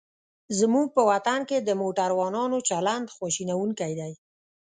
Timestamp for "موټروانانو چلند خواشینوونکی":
1.81-3.93